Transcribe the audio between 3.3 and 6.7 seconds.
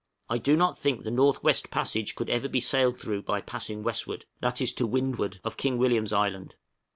passing westward that is, to windward of King William's Island.